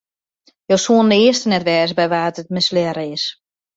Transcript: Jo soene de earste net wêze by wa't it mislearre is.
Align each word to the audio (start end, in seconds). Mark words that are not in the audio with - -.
Jo 0.71 0.77
soene 0.83 1.09
de 1.11 1.17
earste 1.29 1.47
net 1.51 1.65
wêze 1.69 1.97
by 1.99 2.05
wa't 2.13 2.39
it 2.41 2.53
mislearre 2.55 3.03
is. 3.15 3.23